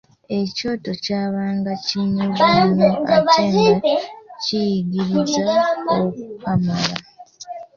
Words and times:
Ekyoto 0.39 0.91
kyabanga 1.03 1.71
kinyuvu 1.85 2.45
nnyo 2.65 2.87
ate 3.17 3.41
nga 3.49 3.67
kiyigiriza 4.43 5.55
okukamala! 5.97 6.95